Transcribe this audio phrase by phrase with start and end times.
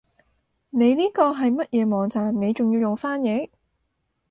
[0.71, 3.51] 你呢個係乜嘢網站你仲要用翻譯